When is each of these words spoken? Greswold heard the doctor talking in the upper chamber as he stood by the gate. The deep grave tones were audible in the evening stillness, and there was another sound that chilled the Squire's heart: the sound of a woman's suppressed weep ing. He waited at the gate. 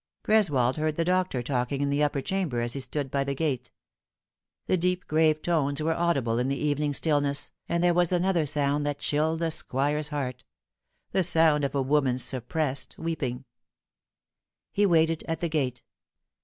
Greswold 0.23 0.77
heard 0.77 0.95
the 0.95 1.05
doctor 1.05 1.43
talking 1.43 1.79
in 1.79 1.91
the 1.91 2.01
upper 2.01 2.21
chamber 2.21 2.59
as 2.61 2.73
he 2.73 2.79
stood 2.79 3.11
by 3.11 3.23
the 3.23 3.35
gate. 3.35 3.71
The 4.65 4.75
deep 4.75 5.05
grave 5.05 5.43
tones 5.43 5.79
were 5.79 5.93
audible 5.93 6.39
in 6.39 6.47
the 6.47 6.57
evening 6.57 6.93
stillness, 6.93 7.51
and 7.69 7.83
there 7.83 7.93
was 7.93 8.11
another 8.11 8.47
sound 8.47 8.83
that 8.87 8.97
chilled 8.97 9.41
the 9.41 9.51
Squire's 9.51 10.07
heart: 10.07 10.43
the 11.11 11.21
sound 11.23 11.63
of 11.63 11.75
a 11.75 11.83
woman's 11.83 12.23
suppressed 12.23 12.97
weep 12.97 13.21
ing. 13.21 13.45
He 14.71 14.87
waited 14.87 15.23
at 15.27 15.39
the 15.39 15.49
gate. 15.49 15.83